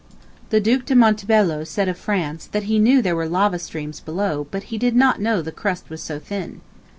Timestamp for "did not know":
4.79-5.43